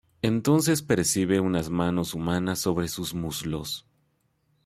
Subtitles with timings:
[0.23, 3.85] Entonces percibe unas manos humanas sobre sus muslos.